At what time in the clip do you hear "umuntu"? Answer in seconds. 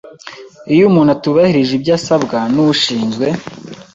0.89-1.11